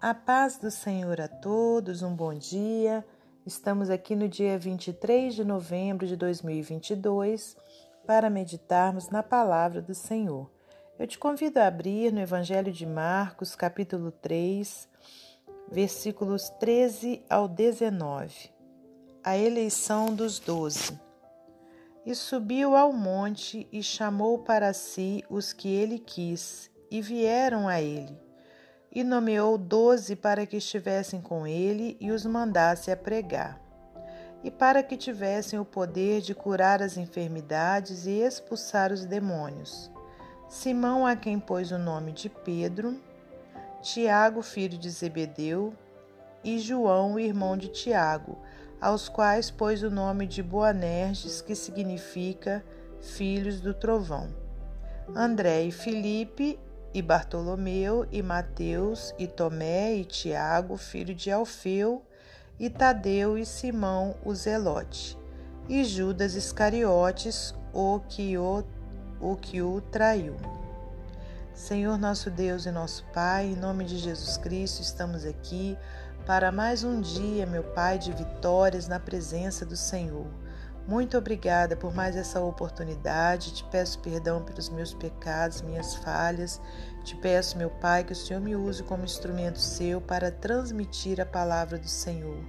A 0.00 0.14
paz 0.14 0.56
do 0.56 0.70
Senhor 0.70 1.20
a 1.20 1.26
todos, 1.26 2.02
um 2.02 2.14
bom 2.14 2.32
dia. 2.32 3.04
Estamos 3.44 3.90
aqui 3.90 4.14
no 4.14 4.28
dia 4.28 4.56
23 4.56 5.34
de 5.34 5.44
novembro 5.44 6.06
de 6.06 6.14
2022 6.14 7.56
para 8.06 8.30
meditarmos 8.30 9.08
na 9.08 9.24
palavra 9.24 9.82
do 9.82 9.96
Senhor. 9.96 10.48
Eu 10.96 11.04
te 11.04 11.18
convido 11.18 11.58
a 11.58 11.66
abrir 11.66 12.12
no 12.12 12.20
Evangelho 12.20 12.72
de 12.72 12.86
Marcos, 12.86 13.56
capítulo 13.56 14.12
3, 14.12 14.88
versículos 15.68 16.48
13 16.60 17.24
ao 17.28 17.48
19. 17.48 18.52
A 19.24 19.36
eleição 19.36 20.14
dos 20.14 20.38
doze. 20.38 20.96
E 22.06 22.14
subiu 22.14 22.76
ao 22.76 22.92
monte 22.92 23.68
e 23.72 23.82
chamou 23.82 24.38
para 24.38 24.72
si 24.72 25.24
os 25.28 25.52
que 25.52 25.66
ele 25.68 25.98
quis, 25.98 26.70
e 26.88 27.02
vieram 27.02 27.66
a 27.66 27.82
ele 27.82 28.27
e 28.92 29.04
nomeou 29.04 29.58
doze 29.58 30.16
para 30.16 30.46
que 30.46 30.56
estivessem 30.56 31.20
com 31.20 31.46
ele 31.46 31.96
e 32.00 32.10
os 32.10 32.24
mandasse 32.24 32.90
a 32.90 32.96
pregar, 32.96 33.60
e 34.42 34.50
para 34.50 34.82
que 34.82 34.96
tivessem 34.96 35.58
o 35.58 35.64
poder 35.64 36.20
de 36.20 36.34
curar 36.34 36.82
as 36.82 36.96
enfermidades 36.96 38.06
e 38.06 38.20
expulsar 38.20 38.92
os 38.92 39.04
demônios. 39.04 39.90
Simão, 40.48 41.06
a 41.06 41.14
quem 41.14 41.38
pôs 41.38 41.70
o 41.70 41.78
nome 41.78 42.12
de 42.12 42.28
Pedro, 42.28 42.98
Tiago, 43.82 44.42
filho 44.42 44.78
de 44.78 44.88
Zebedeu, 44.90 45.74
e 46.42 46.58
João, 46.58 47.18
irmão 47.18 47.56
de 47.56 47.68
Tiago, 47.68 48.38
aos 48.80 49.08
quais 49.08 49.50
pôs 49.50 49.82
o 49.82 49.90
nome 49.90 50.26
de 50.26 50.42
Boanerges, 50.42 51.42
que 51.42 51.54
significa 51.54 52.64
filhos 53.00 53.60
do 53.60 53.74
trovão. 53.74 54.28
André 55.14 55.64
e 55.64 55.72
Filipe 55.72 56.58
e 56.92 57.02
Bartolomeu, 57.02 58.06
e 58.10 58.22
Mateus, 58.22 59.14
e 59.18 59.26
Tomé, 59.26 59.94
e 59.94 60.04
Tiago, 60.04 60.76
filho 60.76 61.14
de 61.14 61.30
Alfeu, 61.30 62.02
e 62.58 62.68
Tadeu, 62.70 63.38
e 63.38 63.44
Simão, 63.44 64.16
o 64.24 64.34
Zelote, 64.34 65.18
e 65.68 65.84
Judas 65.84 66.34
Iscariotes, 66.34 67.54
o 67.72 68.00
que 68.08 68.36
o, 68.38 68.64
o 69.20 69.36
que 69.36 69.60
o 69.60 69.80
traiu. 69.80 70.36
Senhor 71.54 71.98
nosso 71.98 72.30
Deus 72.30 72.66
e 72.66 72.70
nosso 72.70 73.04
Pai, 73.12 73.46
em 73.46 73.56
nome 73.56 73.84
de 73.84 73.98
Jesus 73.98 74.36
Cristo, 74.36 74.80
estamos 74.80 75.24
aqui 75.24 75.76
para 76.24 76.52
mais 76.52 76.84
um 76.84 77.00
dia, 77.00 77.46
meu 77.46 77.64
Pai, 77.64 77.98
de 77.98 78.12
vitórias 78.12 78.86
na 78.86 79.00
presença 79.00 79.66
do 79.66 79.76
Senhor. 79.76 80.26
Muito 80.88 81.18
obrigada 81.18 81.76
por 81.76 81.94
mais 81.94 82.16
essa 82.16 82.40
oportunidade. 82.40 83.52
Te 83.52 83.62
peço 83.64 83.98
perdão 83.98 84.42
pelos 84.42 84.70
meus 84.70 84.94
pecados, 84.94 85.60
minhas 85.60 85.94
falhas. 85.96 86.58
Te 87.04 87.14
peço, 87.14 87.58
meu 87.58 87.68
Pai, 87.68 88.04
que 88.04 88.14
o 88.14 88.16
Senhor 88.16 88.40
me 88.40 88.56
use 88.56 88.82
como 88.82 89.04
instrumento 89.04 89.58
seu 89.58 90.00
para 90.00 90.30
transmitir 90.30 91.20
a 91.20 91.26
palavra 91.26 91.76
do 91.76 91.86
Senhor. 91.86 92.42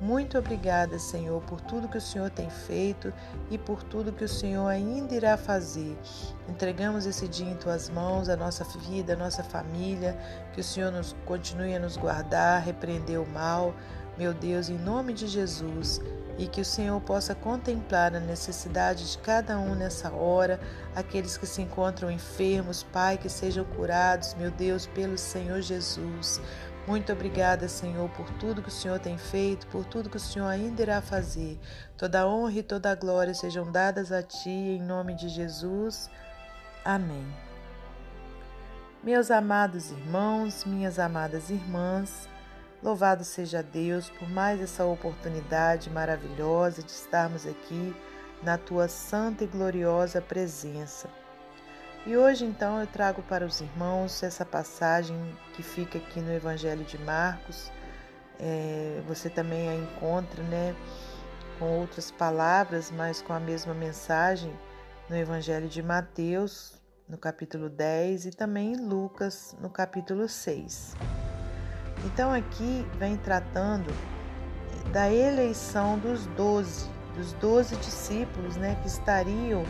Muito 0.00 0.36
obrigada, 0.36 0.98
Senhor, 0.98 1.40
por 1.42 1.60
tudo 1.60 1.88
que 1.88 1.96
o 1.96 2.00
Senhor 2.00 2.28
tem 2.28 2.50
feito 2.50 3.12
e 3.50 3.56
por 3.56 3.84
tudo 3.84 4.12
que 4.12 4.24
o 4.24 4.28
Senhor 4.28 4.66
ainda 4.66 5.14
irá 5.14 5.36
fazer. 5.36 5.96
Entregamos 6.48 7.06
esse 7.06 7.28
dia 7.28 7.48
em 7.48 7.56
tuas 7.56 7.88
mãos, 7.88 8.28
a 8.28 8.36
nossa 8.36 8.64
vida, 8.90 9.12
a 9.12 9.16
nossa 9.16 9.44
família, 9.44 10.18
que 10.52 10.60
o 10.60 10.64
Senhor 10.64 10.90
nos 10.90 11.14
continue 11.24 11.74
a 11.74 11.78
nos 11.78 11.96
guardar, 11.96 12.62
repreender 12.62 13.20
o 13.20 13.26
mal. 13.28 13.72
Meu 14.16 14.32
Deus, 14.32 14.68
em 14.68 14.78
nome 14.78 15.12
de 15.12 15.26
Jesus, 15.26 16.00
e 16.38 16.46
que 16.46 16.60
o 16.60 16.64
Senhor 16.64 17.00
possa 17.00 17.34
contemplar 17.34 18.14
a 18.14 18.20
necessidade 18.20 19.10
de 19.10 19.18
cada 19.18 19.58
um 19.58 19.74
nessa 19.74 20.10
hora, 20.10 20.60
aqueles 20.94 21.36
que 21.36 21.46
se 21.46 21.62
encontram 21.62 22.10
enfermos, 22.10 22.82
Pai, 22.82 23.18
que 23.18 23.28
sejam 23.28 23.64
curados, 23.64 24.34
meu 24.34 24.50
Deus, 24.50 24.86
pelo 24.86 25.18
Senhor 25.18 25.60
Jesus. 25.60 26.40
Muito 26.86 27.12
obrigada, 27.12 27.68
Senhor, 27.68 28.08
por 28.10 28.30
tudo 28.34 28.62
que 28.62 28.68
o 28.68 28.72
Senhor 28.72 28.98
tem 29.00 29.18
feito, 29.18 29.66
por 29.66 29.84
tudo 29.84 30.08
que 30.08 30.16
o 30.16 30.20
Senhor 30.20 30.46
ainda 30.46 30.82
irá 30.82 31.02
fazer. 31.02 31.58
Toda 31.96 32.26
honra 32.26 32.60
e 32.60 32.62
toda 32.62 32.94
glória 32.94 33.34
sejam 33.34 33.70
dadas 33.70 34.12
a 34.12 34.22
Ti, 34.22 34.50
em 34.50 34.82
nome 34.82 35.14
de 35.14 35.28
Jesus. 35.28 36.08
Amém. 36.84 37.26
Meus 39.02 39.30
amados 39.30 39.90
irmãos, 39.90 40.64
minhas 40.64 40.98
amadas 40.98 41.50
irmãs, 41.50 42.28
Louvado 42.82 43.24
seja 43.24 43.62
Deus 43.62 44.10
por 44.10 44.28
mais 44.28 44.60
essa 44.60 44.84
oportunidade 44.84 45.90
maravilhosa 45.90 46.82
de 46.82 46.90
estarmos 46.90 47.46
aqui 47.46 47.94
na 48.42 48.58
tua 48.58 48.86
santa 48.86 49.44
e 49.44 49.46
gloriosa 49.46 50.20
presença. 50.20 51.08
E 52.06 52.16
hoje 52.16 52.44
então 52.44 52.78
eu 52.78 52.86
trago 52.86 53.22
para 53.22 53.44
os 53.44 53.60
irmãos 53.60 54.22
essa 54.22 54.44
passagem 54.44 55.16
que 55.54 55.62
fica 55.62 55.98
aqui 55.98 56.20
no 56.20 56.32
Evangelho 56.32 56.84
de 56.84 56.98
Marcos. 56.98 57.72
É, 58.38 59.02
você 59.08 59.30
também 59.30 59.68
a 59.68 59.74
encontra, 59.74 60.42
né, 60.44 60.76
com 61.58 61.80
outras 61.80 62.10
palavras, 62.10 62.90
mas 62.90 63.22
com 63.22 63.32
a 63.32 63.40
mesma 63.40 63.74
mensagem 63.74 64.56
no 65.08 65.16
Evangelho 65.16 65.68
de 65.68 65.82
Mateus, 65.82 66.74
no 67.08 67.16
capítulo 67.16 67.68
10, 67.68 68.26
e 68.26 68.30
também 68.30 68.74
em 68.74 68.86
Lucas, 68.86 69.56
no 69.60 69.70
capítulo 69.70 70.28
6. 70.28 70.94
Então 72.06 72.32
aqui 72.32 72.86
vem 73.00 73.16
tratando 73.16 73.92
da 74.92 75.12
eleição 75.12 75.98
dos 75.98 76.24
doze, 76.28 76.88
dos 77.16 77.32
doze 77.32 77.74
discípulos, 77.76 78.56
né, 78.56 78.78
que 78.80 78.86
estariam 78.86 79.64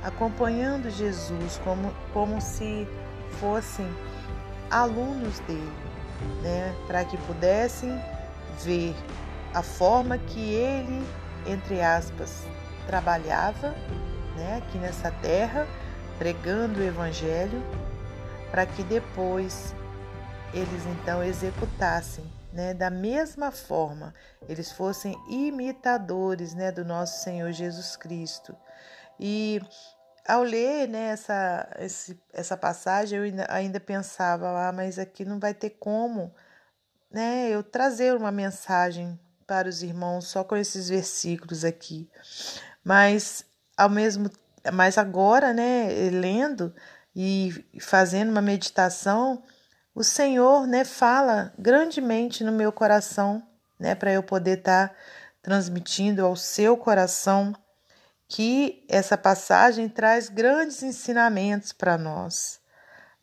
acompanhando 0.00 0.88
Jesus 0.88 1.60
como, 1.64 1.92
como 2.12 2.40
se 2.40 2.86
fossem 3.40 3.86
alunos 4.70 5.40
dele, 5.40 5.72
né, 6.42 6.72
para 6.86 7.04
que 7.04 7.16
pudessem 7.18 8.00
ver 8.64 8.94
a 9.52 9.60
forma 9.60 10.16
que 10.16 10.54
ele, 10.54 11.04
entre 11.44 11.82
aspas, 11.82 12.46
trabalhava, 12.86 13.74
né, 14.36 14.62
aqui 14.64 14.78
nessa 14.78 15.10
terra, 15.10 15.66
pregando 16.18 16.78
o 16.78 16.84
evangelho, 16.84 17.60
para 18.52 18.64
que 18.64 18.84
depois 18.84 19.74
eles 20.52 20.86
então 20.86 21.22
executassem, 21.22 22.24
né, 22.52 22.74
da 22.74 22.90
mesma 22.90 23.50
forma, 23.50 24.12
eles 24.48 24.72
fossem 24.72 25.16
imitadores, 25.28 26.54
né, 26.54 26.72
do 26.72 26.84
nosso 26.84 27.22
Senhor 27.22 27.52
Jesus 27.52 27.96
Cristo. 27.96 28.56
E 29.18 29.60
ao 30.26 30.42
ler 30.42 30.88
né, 30.88 31.10
essa, 31.10 31.68
essa 32.32 32.56
passagem, 32.56 33.18
eu 33.18 33.24
ainda, 33.24 33.46
ainda 33.48 33.80
pensava, 33.80 34.68
ah, 34.68 34.72
mas 34.72 34.98
aqui 34.98 35.24
não 35.24 35.38
vai 35.38 35.54
ter 35.54 35.70
como 35.70 36.34
né, 37.10 37.48
eu 37.50 37.62
trazer 37.62 38.16
uma 38.16 38.32
mensagem 38.32 39.18
para 39.46 39.68
os 39.68 39.82
irmãos 39.82 40.28
só 40.28 40.42
com 40.44 40.56
esses 40.56 40.88
versículos 40.88 41.64
aqui. 41.64 42.08
Mas 42.84 43.44
ao 43.76 43.88
mesmo 43.88 44.30
mas 44.72 44.98
agora, 44.98 45.54
né, 45.54 45.88
lendo 46.10 46.74
e 47.16 47.64
fazendo 47.80 48.30
uma 48.30 48.42
meditação, 48.42 49.42
o 49.94 50.04
Senhor, 50.04 50.66
né, 50.66 50.84
fala 50.84 51.52
grandemente 51.58 52.44
no 52.44 52.52
meu 52.52 52.72
coração, 52.72 53.42
né, 53.78 53.94
para 53.94 54.12
eu 54.12 54.22
poder 54.22 54.58
estar 54.58 54.88
tá 54.88 54.94
transmitindo 55.42 56.24
ao 56.24 56.36
seu 56.36 56.76
coração 56.76 57.54
que 58.28 58.84
essa 58.88 59.18
passagem 59.18 59.88
traz 59.88 60.28
grandes 60.28 60.82
ensinamentos 60.82 61.72
para 61.72 61.98
nós, 61.98 62.60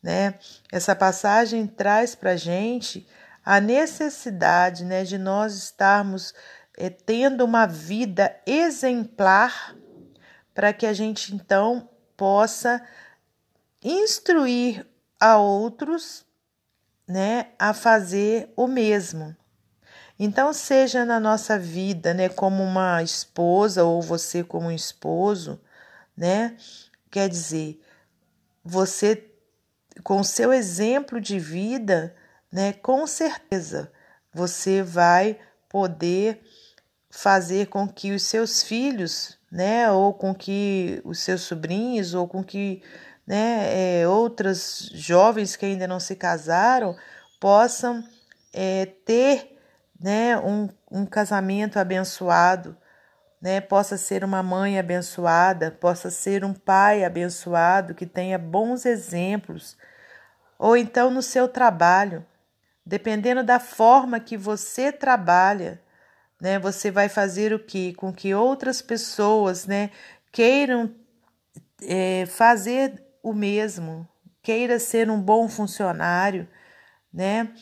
né? 0.02 0.34
Essa 0.70 0.94
passagem 0.94 1.66
traz 1.66 2.14
para 2.14 2.36
gente 2.36 3.08
a 3.42 3.58
necessidade, 3.58 4.84
né, 4.84 5.04
de 5.04 5.16
nós 5.16 5.54
estarmos 5.54 6.34
é, 6.76 6.90
tendo 6.90 7.42
uma 7.42 7.66
vida 7.66 8.36
exemplar 8.46 9.74
para 10.54 10.74
que 10.74 10.84
a 10.84 10.92
gente 10.92 11.34
então 11.34 11.88
possa 12.14 12.84
instruir 13.82 14.86
a 15.18 15.38
outros 15.38 16.27
né, 17.08 17.46
a 17.58 17.72
fazer 17.72 18.52
o 18.54 18.66
mesmo. 18.66 19.34
Então, 20.18 20.52
seja 20.52 21.04
na 21.04 21.18
nossa 21.18 21.58
vida, 21.58 22.12
né, 22.12 22.28
como 22.28 22.62
uma 22.62 23.02
esposa 23.02 23.84
ou 23.84 24.02
você 24.02 24.44
como 24.44 24.66
um 24.66 24.72
esposo, 24.72 25.60
né, 26.16 26.56
quer 27.10 27.28
dizer, 27.28 27.80
você 28.64 29.24
com 30.02 30.20
o 30.20 30.24
seu 30.24 30.52
exemplo 30.52 31.20
de 31.20 31.38
vida, 31.38 32.14
né, 32.52 32.72
com 32.72 33.06
certeza 33.06 33.90
você 34.32 34.82
vai 34.82 35.38
poder 35.68 36.40
fazer 37.10 37.66
com 37.66 37.88
que 37.88 38.12
os 38.12 38.22
seus 38.22 38.62
filhos, 38.62 39.38
né, 39.50 39.90
ou 39.90 40.12
com 40.12 40.34
que 40.34 41.00
os 41.04 41.20
seus 41.20 41.42
sobrinhos, 41.42 42.14
ou 42.14 42.28
com 42.28 42.44
que 42.44 42.82
né, 43.28 44.00
é, 44.00 44.08
outras 44.08 44.88
jovens 44.94 45.54
que 45.54 45.66
ainda 45.66 45.86
não 45.86 46.00
se 46.00 46.16
casaram 46.16 46.96
possam 47.38 48.02
é, 48.54 48.86
ter 49.04 49.54
né, 50.00 50.38
um, 50.38 50.70
um 50.90 51.04
casamento 51.04 51.78
abençoado, 51.78 52.74
né, 53.38 53.60
possa 53.60 53.98
ser 53.98 54.24
uma 54.24 54.42
mãe 54.42 54.78
abençoada, 54.78 55.70
possa 55.70 56.10
ser 56.10 56.42
um 56.42 56.54
pai 56.54 57.04
abençoado 57.04 57.94
que 57.94 58.06
tenha 58.06 58.38
bons 58.38 58.86
exemplos, 58.86 59.76
ou 60.58 60.74
então 60.74 61.10
no 61.10 61.20
seu 61.20 61.46
trabalho, 61.46 62.24
dependendo 62.84 63.44
da 63.44 63.60
forma 63.60 64.18
que 64.18 64.38
você 64.38 64.90
trabalha, 64.90 65.78
né, 66.40 66.58
você 66.58 66.90
vai 66.90 67.10
fazer 67.10 67.52
o 67.52 67.58
que? 67.58 67.92
Com 67.92 68.10
que 68.10 68.34
outras 68.34 68.80
pessoas, 68.80 69.66
né, 69.66 69.90
queiram 70.32 70.94
é, 71.82 72.24
fazer 72.24 73.04
o 73.28 73.34
mesmo, 73.34 74.08
queira 74.42 74.78
ser 74.78 75.10
um 75.10 75.20
bom 75.20 75.48
funcionário, 75.48 76.48
né? 77.12 77.52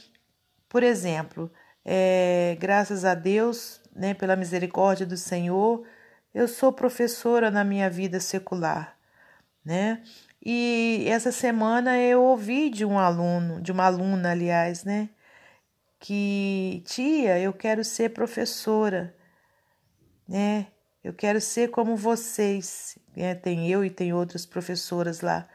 Por 0.69 0.83
exemplo, 0.83 1.51
é, 1.85 2.57
graças 2.61 3.05
a 3.05 3.15
Deus, 3.15 3.81
né, 3.95 4.15
pela 4.15 4.37
misericórdia 4.37 5.07
do 5.07 5.17
Senhor, 5.17 5.87
eu 6.35 6.47
sou 6.49 6.73
professora 6.73 7.51
na 7.51 7.65
minha 7.65 7.89
vida 7.89 8.21
secular, 8.21 8.97
né? 9.65 10.03
E 10.45 11.05
essa 11.09 11.33
semana 11.33 11.99
eu 11.99 12.23
ouvi 12.23 12.71
de 12.71 12.85
um 12.85 12.99
aluno, 12.99 13.61
de 13.61 13.73
uma 13.73 13.85
aluna, 13.87 14.33
aliás, 14.33 14.85
né, 14.85 15.09
que 15.99 16.83
tia, 16.87 17.39
eu 17.39 17.53
quero 17.53 17.83
ser 17.85 18.11
professora, 18.11 19.15
né? 20.29 20.69
Eu 21.03 21.15
quero 21.15 21.41
ser 21.41 21.71
como 21.71 21.97
vocês, 21.97 22.99
né? 23.17 23.35
Tem 23.35 23.71
eu 23.71 23.85
e 23.85 23.91
tem 23.91 24.13
outras 24.13 24.45
professoras 24.45 25.21
lá. 25.21 25.49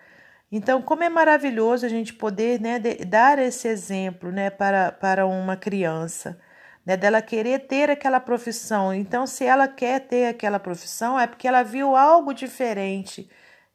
Então, 0.52 0.82
como 0.82 1.04
é 1.04 1.10
maravilhoso 1.10 1.86
a 1.86 1.90
gente 1.90 2.14
poder 2.14 2.60
né, 2.60 2.78
dar 3.08 3.40
esse 3.40 3.68
exemplo 3.70 4.32
né, 4.32 4.50
para, 4.50 4.92
para 4.92 5.26
uma 5.26 5.56
criança, 5.56 6.38
né, 6.86 6.98
dela 6.98 7.22
querer 7.22 7.60
ter 7.68 7.90
aquela 7.90 8.20
profissão. 8.20 8.94
Então, 8.94 9.26
se 9.26 9.46
ela 9.46 9.68
quer 9.68 10.02
ter 10.02 10.28
aquela 10.28 10.60
profissão, 10.60 11.18
é 11.18 11.26
porque 11.26 11.48
ela 11.48 11.64
viu 11.64 11.96
algo 11.96 12.34
diferente, 12.34 13.30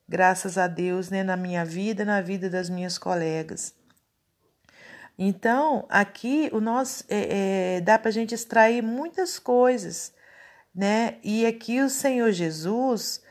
graças 0.06 0.58
a 0.58 0.66
Deus, 0.66 1.08
né, 1.08 1.22
na 1.22 1.36
minha 1.36 1.64
vida, 1.64 2.04
na 2.04 2.20
vida 2.20 2.50
das 2.50 2.68
minhas 2.68 2.98
colegas. 2.98 3.74
Então, 5.18 5.86
aqui 5.88 6.50
o 6.52 6.60
nosso 6.60 7.04
é, 7.08 7.76
é, 7.76 7.80
dá 7.80 7.98
para 7.98 8.10
a 8.10 8.12
gente 8.12 8.34
extrair 8.34 8.82
muitas 8.82 9.38
coisas, 9.38 10.12
né? 10.74 11.16
E 11.24 11.46
aqui 11.46 11.80
o 11.80 11.88
Senhor 11.88 12.30
Jesus 12.32 13.22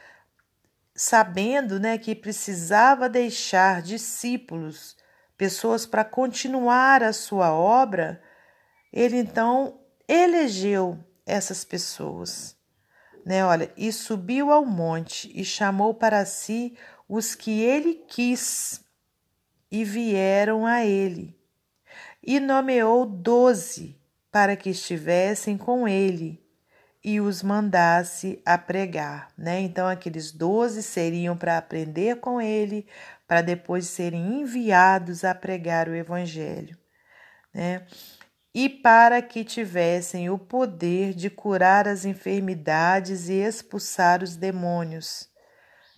sabendo 0.95 1.77
né, 1.77 1.97
que 1.97 2.15
precisava 2.15 3.09
deixar 3.09 3.81
discípulos, 3.81 4.95
pessoas 5.37 5.85
para 5.85 6.05
continuar 6.05 7.03
a 7.03 7.11
sua 7.11 7.53
obra, 7.53 8.21
ele 8.93 9.17
então 9.17 9.81
elegeu 10.07 10.97
essas 11.25 11.65
pessoas. 11.65 12.55
Né, 13.25 13.43
olha, 13.43 13.73
e 13.75 13.91
subiu 13.91 14.51
ao 14.51 14.65
monte 14.65 15.29
e 15.33 15.43
chamou 15.43 15.93
para 15.93 16.23
si 16.25 16.77
os 17.09 17.35
que 17.35 17.61
ele 17.61 17.95
quis, 18.07 18.81
e 19.71 19.83
vieram 19.83 20.65
a 20.65 20.85
ele. 20.85 21.37
E 22.23 22.39
nomeou 22.39 23.05
doze 23.05 23.99
para 24.31 24.55
que 24.55 24.69
estivessem 24.69 25.57
com 25.57 25.87
ele 25.87 26.44
e 27.07 27.21
os 27.21 27.43
mandasse 27.43 28.41
a 28.43 28.57
pregar, 28.57 29.27
né? 29.37 29.59
Então 29.59 29.87
aqueles 29.87 30.31
doze 30.31 30.81
seriam 30.81 31.37
para 31.37 31.55
aprender 31.55 32.15
com 32.15 32.41
ele, 32.41 32.87
para 33.27 33.41
depois 33.41 33.85
serem 33.85 34.41
enviados 34.41 35.23
a 35.23 35.35
pregar 35.35 35.87
o 35.87 35.93
evangelho, 35.93 36.75
né? 37.53 37.85
E 38.51 38.67
para 38.67 39.21
que 39.21 39.43
tivessem 39.43 40.31
o 40.31 40.39
poder 40.39 41.13
de 41.13 41.29
curar 41.29 41.87
as 41.87 42.05
enfermidades 42.05 43.29
e 43.29 43.33
expulsar 43.33 44.23
os 44.23 44.35
demônios. 44.35 45.29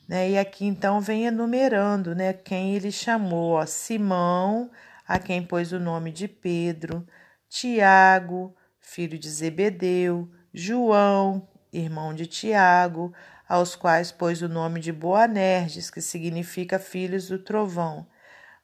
Né? 0.09 0.31
E 0.31 0.37
aqui 0.37 0.65
então 0.65 0.99
vem 0.99 1.27
enumerando 1.27 2.13
né, 2.13 2.33
quem 2.33 2.75
ele 2.75 2.91
chamou: 2.91 3.53
ó, 3.53 3.65
Simão, 3.65 4.69
a 5.07 5.19
quem 5.19 5.41
pôs 5.41 5.71
o 5.71 5.79
nome 5.79 6.11
de 6.11 6.27
Pedro, 6.27 7.07
Tiago, 7.47 8.53
filho 8.81 9.17
de 9.17 9.29
Zebedeu, 9.29 10.29
João, 10.59 11.47
irmão 11.71 12.15
de 12.15 12.25
Tiago, 12.25 13.13
aos 13.47 13.75
quais 13.75 14.11
pôs 14.11 14.41
o 14.41 14.49
nome 14.49 14.79
de 14.79 14.91
Boanerges, 14.91 15.91
que 15.91 16.01
significa 16.01 16.79
filhos 16.79 17.27
do 17.27 17.37
trovão, 17.37 18.07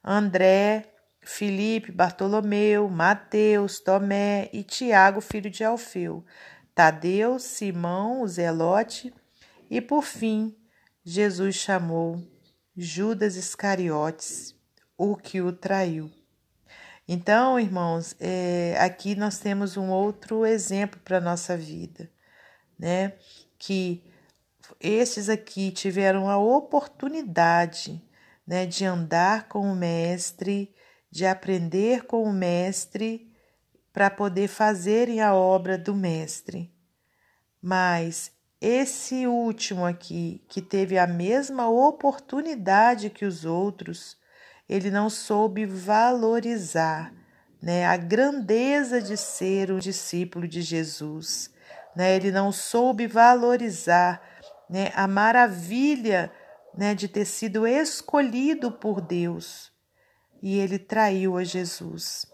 André, 0.02 0.92
Filipe, 1.20 1.92
Bartolomeu, 1.92 2.88
Mateus, 2.88 3.78
Tomé 3.78 4.50
e 4.52 4.64
Tiago, 4.64 5.20
filho 5.20 5.48
de 5.48 5.62
Alfeu, 5.62 6.24
Tadeu, 6.74 7.38
Simão, 7.38 8.22
o 8.22 8.26
Zelote, 8.26 9.14
e 9.70 9.80
por 9.80 10.02
fim, 10.02 10.52
Jesus 11.04 11.54
chamou 11.54 12.20
Judas 12.76 13.36
Iscariotes, 13.36 14.52
o 14.98 15.14
que 15.14 15.40
o 15.40 15.52
traiu. 15.52 16.10
Então, 17.06 17.60
irmãos, 17.60 18.16
é, 18.18 18.76
aqui 18.80 19.14
nós 19.14 19.38
temos 19.38 19.76
um 19.76 19.90
outro 19.90 20.46
exemplo 20.46 20.98
para 21.04 21.18
a 21.18 21.20
nossa 21.20 21.56
vida, 21.56 22.10
né? 22.78 23.12
Que 23.58 24.02
estes 24.80 25.28
aqui 25.28 25.70
tiveram 25.70 26.28
a 26.30 26.38
oportunidade 26.38 28.02
né, 28.46 28.64
de 28.64 28.84
andar 28.84 29.48
com 29.48 29.70
o 29.70 29.76
Mestre, 29.76 30.74
de 31.10 31.26
aprender 31.26 32.04
com 32.04 32.22
o 32.22 32.32
Mestre, 32.32 33.30
para 33.92 34.10
poder 34.10 34.48
fazerem 34.48 35.20
a 35.20 35.34
obra 35.34 35.78
do 35.78 35.94
Mestre. 35.94 36.74
Mas 37.62 38.32
esse 38.60 39.26
último 39.26 39.84
aqui, 39.84 40.42
que 40.48 40.60
teve 40.60 40.98
a 40.98 41.06
mesma 41.06 41.68
oportunidade 41.68 43.10
que 43.10 43.24
os 43.24 43.44
outros, 43.44 44.16
ele 44.68 44.90
não 44.90 45.10
soube 45.10 45.66
valorizar 45.66 47.12
né, 47.60 47.86
a 47.86 47.96
grandeza 47.96 49.00
de 49.00 49.16
ser 49.16 49.70
um 49.70 49.78
discípulo 49.78 50.46
de 50.48 50.62
Jesus. 50.62 51.50
Né? 51.94 52.16
Ele 52.16 52.30
não 52.30 52.50
soube 52.50 53.06
valorizar 53.06 54.22
né, 54.68 54.90
a 54.94 55.06
maravilha 55.06 56.32
né, 56.76 56.94
de 56.94 57.08
ter 57.08 57.24
sido 57.24 57.66
escolhido 57.66 58.72
por 58.72 59.00
Deus. 59.00 59.72
E 60.42 60.58
ele 60.58 60.78
traiu 60.78 61.36
a 61.36 61.44
Jesus. 61.44 62.26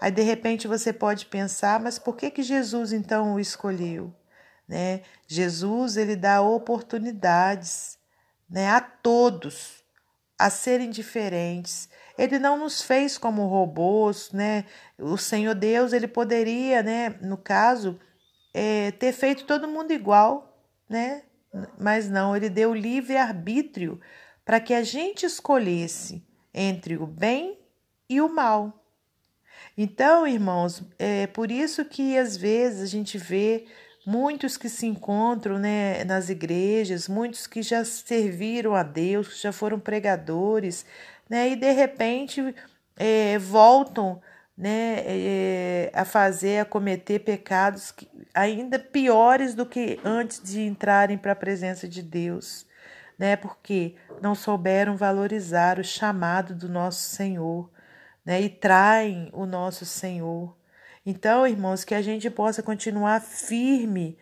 Aí 0.00 0.10
de 0.10 0.22
repente 0.22 0.66
você 0.66 0.92
pode 0.92 1.26
pensar, 1.26 1.78
mas 1.78 1.98
por 1.98 2.16
que 2.16 2.30
que 2.30 2.42
Jesus 2.42 2.92
então 2.92 3.34
o 3.34 3.40
escolheu? 3.40 4.14
Né? 4.66 5.02
Jesus 5.26 5.96
ele 5.96 6.16
dá 6.16 6.40
oportunidades, 6.40 7.98
né, 8.48 8.68
a 8.68 8.80
todos 8.80 9.79
a 10.40 10.48
serem 10.48 10.88
diferentes. 10.88 11.86
Ele 12.16 12.38
não 12.38 12.58
nos 12.58 12.80
fez 12.80 13.18
como 13.18 13.46
robôs, 13.46 14.32
né? 14.32 14.64
O 14.98 15.18
Senhor 15.18 15.54
Deus, 15.54 15.92
ele 15.92 16.08
poderia, 16.08 16.82
né, 16.82 17.10
no 17.20 17.36
caso, 17.36 18.00
é, 18.54 18.90
ter 18.92 19.12
feito 19.12 19.44
todo 19.44 19.68
mundo 19.68 19.92
igual, 19.92 20.58
né? 20.88 21.24
Mas 21.78 22.08
não, 22.08 22.34
ele 22.34 22.48
deu 22.48 22.72
livre 22.72 23.18
arbítrio 23.18 24.00
para 24.42 24.58
que 24.58 24.72
a 24.72 24.82
gente 24.82 25.26
escolhesse 25.26 26.26
entre 26.54 26.96
o 26.96 27.06
bem 27.06 27.58
e 28.08 28.18
o 28.22 28.34
mal. 28.34 28.82
Então, 29.76 30.26
irmãos, 30.26 30.82
é 30.98 31.26
por 31.26 31.50
isso 31.50 31.84
que 31.84 32.16
às 32.16 32.34
vezes 32.34 32.80
a 32.80 32.86
gente 32.86 33.18
vê 33.18 33.66
muitos 34.10 34.56
que 34.56 34.68
se 34.68 34.86
encontram 34.86 35.56
né, 35.56 36.02
nas 36.02 36.28
igrejas, 36.28 37.06
muitos 37.06 37.46
que 37.46 37.62
já 37.62 37.84
serviram 37.84 38.74
a 38.74 38.82
Deus, 38.82 39.28
que 39.28 39.40
já 39.40 39.52
foram 39.52 39.78
pregadores, 39.78 40.84
né, 41.28 41.50
e 41.50 41.54
de 41.54 41.70
repente 41.70 42.52
é, 42.96 43.38
voltam 43.38 44.20
né, 44.58 44.96
é, 45.06 45.92
a 45.94 46.04
fazer, 46.04 46.58
a 46.58 46.64
cometer 46.64 47.20
pecados 47.20 47.94
ainda 48.34 48.80
piores 48.80 49.54
do 49.54 49.64
que 49.64 50.00
antes 50.04 50.42
de 50.42 50.62
entrarem 50.62 51.16
para 51.16 51.30
a 51.30 51.36
presença 51.36 51.86
de 51.86 52.02
Deus, 52.02 52.66
né, 53.16 53.36
porque 53.36 53.94
não 54.20 54.34
souberam 54.34 54.96
valorizar 54.96 55.78
o 55.78 55.84
chamado 55.84 56.52
do 56.52 56.68
nosso 56.68 57.14
Senhor, 57.14 57.70
né, 58.24 58.40
e 58.40 58.48
traem 58.48 59.30
o 59.32 59.46
nosso 59.46 59.86
Senhor. 59.86 60.59
Então, 61.04 61.46
irmãos, 61.46 61.82
que 61.82 61.94
a 61.94 62.02
gente 62.02 62.28
possa 62.28 62.62
continuar 62.62 63.20
firme, 63.20 64.18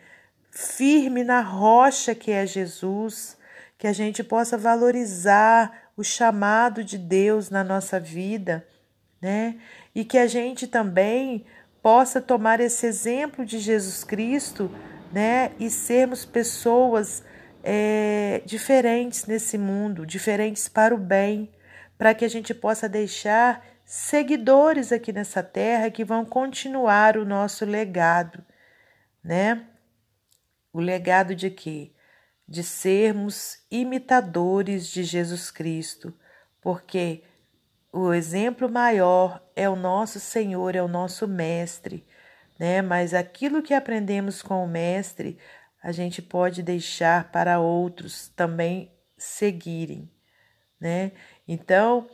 firme 0.50 1.25
na 1.25 1.40
rocha 1.40 2.14
que 2.14 2.30
é 2.30 2.47
Jesus, 2.47 3.37
que 3.76 3.87
a 3.87 3.92
gente 3.92 4.23
possa 4.23 4.56
valorizar 4.56 5.90
o 5.97 6.04
chamado 6.04 6.85
de 6.85 6.97
Deus 6.97 7.50
na 7.50 7.64
nossa 7.64 7.99
vida, 7.99 8.66
né? 9.20 9.58
E 9.94 10.04
que 10.04 10.16
a 10.16 10.28
gente 10.28 10.68
também 10.68 11.44
possa 11.82 12.20
tomar 12.20 12.61
esse 12.61 12.87
exemplo 12.87 13.44
de 13.44 13.58
Jesus 13.58 14.04
Cristo, 14.04 14.70
né? 15.12 15.50
E 15.58 15.68
sermos 15.68 16.25
pessoas 16.25 17.25
é, 17.62 18.40
diferentes 18.47 19.26
nesse 19.26 19.58
mundo, 19.58 20.06
diferentes 20.06 20.68
para 20.68 20.94
o 20.94 20.99
bem, 20.99 21.50
para 21.97 22.14
que 22.14 22.25
a 22.25 22.28
gente 22.28 22.54
possa 22.54 22.88
deixar 22.88 23.64
seguidores 23.88 24.92
aqui 24.92 25.14
nessa 25.14 25.42
terra 25.42 25.90
que 25.90 26.04
vão 26.04 26.23
continuar 26.23 27.16
o 27.16 27.25
nosso 27.25 27.64
legado, 27.64 28.45
né? 29.25 29.66
O 30.71 30.78
legado 30.78 31.35
de 31.35 31.49
quê? 31.49 31.92
De 32.47 32.62
sermos 32.62 33.64
imitadores 33.71 34.88
de 34.88 35.02
Jesus 35.02 35.50
Cristo, 35.50 36.14
porque 36.61 37.25
o 37.90 38.12
exemplo 38.12 38.71
maior 38.71 39.42
é 39.57 39.66
o 39.71 39.75
nosso 39.75 40.21
Senhor, 40.21 40.76
é 40.76 40.83
o 40.83 40.88
nosso 40.88 41.26
Mestre, 41.26 42.07
né? 42.59 42.83
Mas 42.83 43.14
aquilo 43.14 43.62
que 43.62 43.73
aprendemos 43.73 44.42
com 44.42 44.62
o 44.62 44.68
Mestre, 44.68 45.38
a 45.83 45.92
gente 45.92 46.21
pode 46.21 46.62
deixar 46.62 47.33
para 47.33 47.59
outros 47.59 48.28
também 48.37 48.92
seguirem, 49.16 50.12
né? 50.78 51.12
Então, 51.49 52.07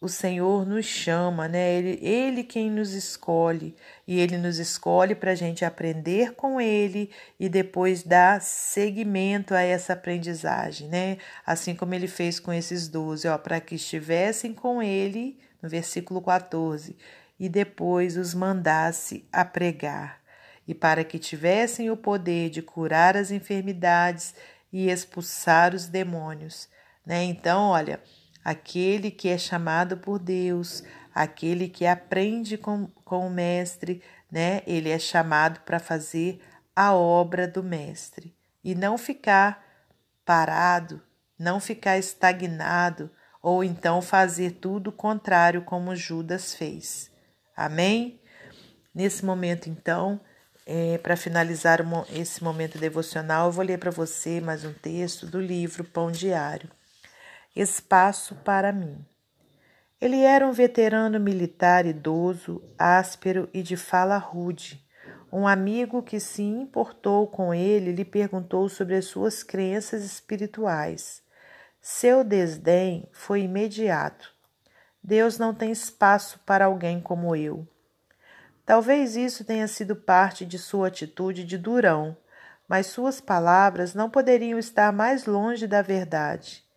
o 0.00 0.08
Senhor 0.08 0.64
nos 0.64 0.86
chama, 0.86 1.48
né? 1.48 1.74
Ele, 1.74 1.98
ele 2.00 2.44
quem 2.44 2.70
nos 2.70 2.92
escolhe 2.92 3.74
e 4.06 4.20
ele 4.20 4.38
nos 4.38 4.58
escolhe 4.58 5.14
para 5.14 5.32
a 5.32 5.34
gente 5.34 5.64
aprender 5.64 6.34
com 6.34 6.60
ele 6.60 7.10
e 7.38 7.48
depois 7.48 8.04
dar 8.04 8.40
seguimento 8.40 9.54
a 9.54 9.60
essa 9.60 9.94
aprendizagem, 9.94 10.88
né? 10.88 11.18
Assim 11.44 11.74
como 11.74 11.94
ele 11.94 12.06
fez 12.06 12.38
com 12.38 12.52
esses 12.52 12.86
doze, 12.86 13.26
ó, 13.26 13.36
para 13.36 13.60
que 13.60 13.74
estivessem 13.74 14.54
com 14.54 14.80
ele, 14.80 15.38
no 15.60 15.68
versículo 15.68 16.22
14, 16.22 16.96
e 17.38 17.48
depois 17.48 18.16
os 18.16 18.34
mandasse 18.34 19.26
a 19.32 19.44
pregar, 19.44 20.20
e 20.66 20.74
para 20.74 21.02
que 21.02 21.18
tivessem 21.18 21.90
o 21.90 21.96
poder 21.96 22.50
de 22.50 22.62
curar 22.62 23.16
as 23.16 23.32
enfermidades 23.32 24.34
e 24.72 24.90
expulsar 24.90 25.74
os 25.74 25.86
demônios, 25.86 26.68
né? 27.04 27.24
Então, 27.24 27.70
olha 27.70 28.00
aquele 28.44 29.10
que 29.10 29.28
é 29.28 29.38
chamado 29.38 29.96
por 29.96 30.18
Deus, 30.18 30.82
aquele 31.14 31.68
que 31.68 31.86
aprende 31.86 32.56
com, 32.56 32.86
com 33.04 33.26
o 33.26 33.30
Mestre, 33.30 34.02
né? 34.30 34.62
Ele 34.66 34.90
é 34.90 34.98
chamado 34.98 35.60
para 35.60 35.78
fazer 35.78 36.40
a 36.74 36.94
obra 36.94 37.46
do 37.46 37.62
Mestre 37.62 38.34
e 38.62 38.74
não 38.74 38.96
ficar 38.96 39.64
parado, 40.24 41.02
não 41.38 41.60
ficar 41.60 41.98
estagnado 41.98 43.10
ou 43.42 43.64
então 43.64 44.00
fazer 44.00 44.52
tudo 44.52 44.92
contrário 44.92 45.62
como 45.62 45.96
Judas 45.96 46.54
fez. 46.54 47.10
Amém? 47.56 48.20
Nesse 48.94 49.24
momento, 49.24 49.68
então, 49.68 50.20
é, 50.66 50.98
para 50.98 51.16
finalizar 51.16 51.80
esse 52.12 52.42
momento 52.42 52.78
devocional, 52.78 53.46
eu 53.46 53.52
vou 53.52 53.64
ler 53.64 53.78
para 53.78 53.90
você 53.90 54.40
mais 54.40 54.64
um 54.64 54.72
texto 54.72 55.26
do 55.26 55.40
livro 55.40 55.84
Pão 55.84 56.10
Diário 56.10 56.70
espaço 57.60 58.36
para 58.36 58.72
mim. 58.72 59.04
Ele 60.00 60.20
era 60.20 60.46
um 60.46 60.52
veterano 60.52 61.18
militar 61.18 61.86
idoso, 61.86 62.62
áspero 62.78 63.48
e 63.52 63.64
de 63.64 63.76
fala 63.76 64.16
rude. 64.16 64.86
Um 65.32 65.44
amigo 65.44 66.00
que 66.00 66.20
se 66.20 66.40
importou 66.40 67.26
com 67.26 67.52
ele 67.52 67.90
lhe 67.90 68.04
perguntou 68.04 68.68
sobre 68.68 68.94
as 68.94 69.06
suas 69.06 69.42
crenças 69.42 70.04
espirituais. 70.04 71.20
Seu 71.80 72.22
desdém 72.22 73.08
foi 73.10 73.42
imediato. 73.42 74.32
Deus 75.02 75.36
não 75.36 75.52
tem 75.52 75.72
espaço 75.72 76.38
para 76.46 76.66
alguém 76.66 77.00
como 77.00 77.34
eu. 77.34 77.66
Talvez 78.64 79.16
isso 79.16 79.44
tenha 79.44 79.66
sido 79.66 79.96
parte 79.96 80.46
de 80.46 80.60
sua 80.60 80.86
atitude 80.86 81.42
de 81.42 81.58
durão, 81.58 82.16
mas 82.68 82.86
suas 82.86 83.20
palavras 83.20 83.94
não 83.94 84.08
poderiam 84.08 84.60
estar 84.60 84.92
mais 84.92 85.26
longe 85.26 85.66
da 85.66 85.82
verdade. 85.82 86.67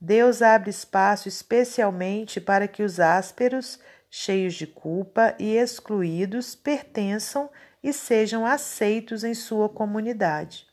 Deus 0.00 0.42
abre 0.42 0.70
espaço 0.70 1.28
especialmente 1.28 2.40
para 2.40 2.68
que 2.68 2.84
os 2.84 3.00
ásperos, 3.00 3.80
cheios 4.08 4.54
de 4.54 4.66
culpa 4.66 5.34
e 5.38 5.56
excluídos, 5.56 6.54
pertençam 6.54 7.50
e 7.82 7.92
sejam 7.92 8.46
aceitos 8.46 9.24
em 9.24 9.34
sua 9.34 9.68
comunidade. 9.68 10.66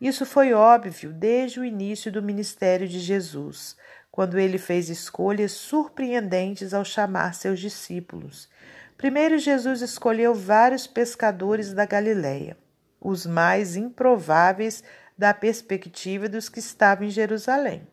Isso 0.00 0.26
foi 0.26 0.52
óbvio 0.52 1.12
desde 1.12 1.60
o 1.60 1.64
início 1.64 2.10
do 2.10 2.22
ministério 2.22 2.88
de 2.88 2.98
Jesus, 2.98 3.76
quando 4.10 4.38
ele 4.38 4.58
fez 4.58 4.88
escolhas 4.88 5.52
surpreendentes 5.52 6.74
ao 6.74 6.84
chamar 6.84 7.34
seus 7.34 7.60
discípulos. 7.60 8.48
Primeiro, 8.96 9.38
Jesus 9.38 9.80
escolheu 9.80 10.34
vários 10.34 10.86
pescadores 10.86 11.72
da 11.72 11.86
Galiléia, 11.86 12.56
os 13.00 13.24
mais 13.24 13.76
improváveis 13.76 14.82
da 15.16 15.32
perspectiva 15.32 16.28
dos 16.28 16.48
que 16.48 16.58
estavam 16.58 17.06
em 17.06 17.10
Jerusalém. 17.10 17.86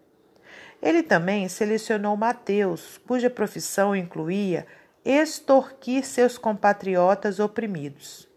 Ele 0.81 1.01
também 1.01 1.47
selecionou 1.49 2.15
Mateus, 2.15 2.99
cuja 3.07 3.29
profissão 3.29 3.95
incluía 3.95 4.67
extorquir 5.03 6.05
seus 6.05 6.37
compatriotas 6.37 7.39
oprimidos. 7.39 8.27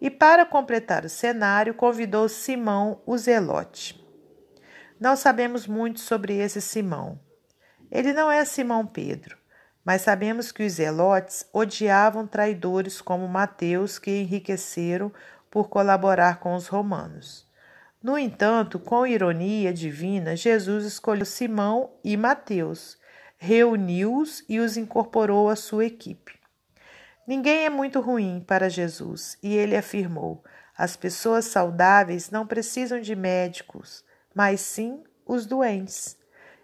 E 0.00 0.10
para 0.10 0.44
completar 0.44 1.04
o 1.04 1.08
cenário, 1.08 1.74
convidou 1.74 2.28
Simão 2.28 3.00
o 3.06 3.16
Zelote. 3.16 4.04
Não 5.00 5.16
sabemos 5.16 5.66
muito 5.66 6.00
sobre 6.00 6.36
esse 6.36 6.60
Simão. 6.60 7.18
Ele 7.90 8.12
não 8.12 8.30
é 8.30 8.44
Simão 8.44 8.86
Pedro, 8.86 9.38
mas 9.84 10.02
sabemos 10.02 10.52
que 10.52 10.66
os 10.66 10.74
zelotes 10.74 11.46
odiavam 11.52 12.26
traidores 12.26 13.00
como 13.00 13.26
Mateus 13.26 13.98
que 13.98 14.10
enriqueceram 14.10 15.10
por 15.50 15.68
colaborar 15.68 16.40
com 16.40 16.54
os 16.54 16.66
romanos. 16.66 17.47
No 18.08 18.16
entanto, 18.16 18.78
com 18.78 19.06
ironia 19.06 19.70
divina, 19.70 20.34
Jesus 20.34 20.86
escolheu 20.86 21.26
Simão 21.26 21.90
e 22.02 22.16
Mateus, 22.16 22.96
reuniu-os 23.36 24.42
e 24.48 24.58
os 24.60 24.78
incorporou 24.78 25.50
à 25.50 25.54
sua 25.54 25.84
equipe. 25.84 26.32
Ninguém 27.26 27.66
é 27.66 27.68
muito 27.68 28.00
ruim 28.00 28.42
para 28.48 28.70
Jesus, 28.70 29.36
e 29.42 29.54
ele 29.54 29.76
afirmou: 29.76 30.42
as 30.74 30.96
pessoas 30.96 31.44
saudáveis 31.44 32.30
não 32.30 32.46
precisam 32.46 32.98
de 32.98 33.14
médicos, 33.14 34.02
mas 34.34 34.62
sim 34.62 35.04
os 35.26 35.44
doentes. 35.44 36.16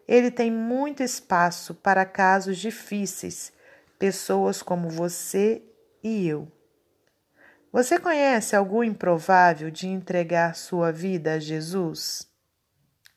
Ele 0.08 0.30
tem 0.30 0.50
muito 0.50 1.02
espaço 1.02 1.74
para 1.74 2.06
casos 2.06 2.56
difíceis, 2.56 3.52
pessoas 3.98 4.62
como 4.62 4.88
você 4.88 5.62
e 6.02 6.26
eu. 6.26 6.50
Você 7.75 7.99
conhece 7.99 8.54
algum 8.54 8.85
improvável 8.85 9.69
de 9.69 9.88
entregar 9.88 10.54
sua 10.54 10.93
vida 10.93 11.33
a 11.33 11.38
Jesus? 11.40 12.25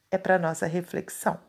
É 0.09 0.17
para 0.17 0.39
nossa 0.39 0.65
reflexão. 0.65 1.39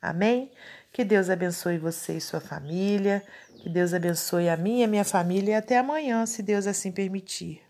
Amém? 0.00 0.50
Que 0.90 1.04
Deus 1.04 1.28
abençoe 1.28 1.76
você 1.76 2.16
e 2.16 2.20
sua 2.22 2.40
família. 2.40 3.22
Que 3.58 3.68
Deus 3.68 3.92
abençoe 3.92 4.48
a 4.48 4.56
minha 4.56 4.80
e 4.80 4.84
a 4.84 4.88
minha 4.88 5.04
família. 5.04 5.52
E 5.52 5.54
até 5.56 5.76
amanhã, 5.76 6.24
se 6.24 6.42
Deus 6.42 6.66
assim 6.66 6.90
permitir. 6.90 7.60